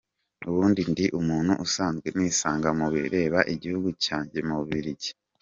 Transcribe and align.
Ubundi 0.49 0.81
ndi 0.91 1.05
umuntu 1.19 1.53
usanzwe 1.65 2.07
nisanga 2.17 2.67
mubireba 2.79 3.39
igihugu 3.53 3.89
cyanjye 4.03 4.37
mu 4.47 4.53
Bubirigi. 4.59 5.11